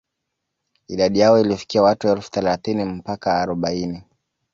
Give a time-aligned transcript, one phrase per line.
[0.87, 4.03] Idadi yao ilifikia watu elfu thelathini mpaka arobaini